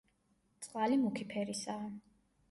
წყალი 0.67 0.97
მუქი 1.01 1.27
ფერისაა. 1.33 1.85